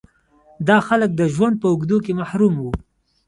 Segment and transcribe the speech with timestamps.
[0.67, 2.71] دا خلک د ژوند په اوږدو کې محروم وو.